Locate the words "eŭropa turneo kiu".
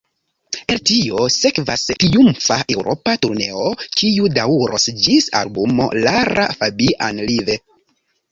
2.77-4.31